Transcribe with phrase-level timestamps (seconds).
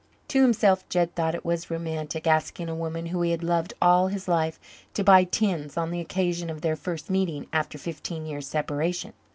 [0.29, 4.07] To himself, Jed thought it was romantic, asking a woman whom he had loved all
[4.07, 4.59] his life
[4.95, 9.13] to buy tins on the occasion of their first meeting after fifteen years' separation.